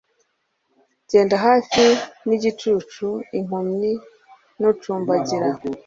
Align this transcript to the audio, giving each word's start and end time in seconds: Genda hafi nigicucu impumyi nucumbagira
Genda 1.09 1.35
hafi 1.45 1.85
nigicucu 2.27 3.07
impumyi 3.37 3.91
nucumbagira 4.59 5.49